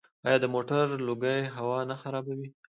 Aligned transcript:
آیا 0.25 0.37
د 0.41 0.45
موټرو 0.53 0.95
لوګی 1.07 1.39
هوا 1.57 1.79
نه 1.89 1.95
خرابوي؟ 2.01 2.49